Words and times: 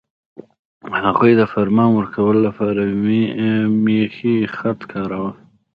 هغوی 1.05 1.31
د 1.37 1.41
فرمان 1.53 1.89
ورکولو 1.93 2.39
لپاره 2.47 2.81
میخي 3.85 4.35
خط 4.55 4.79
کاراوه. 4.91 5.31